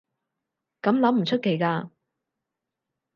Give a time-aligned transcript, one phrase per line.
[0.81, 1.91] 噉諗唔出奇㗎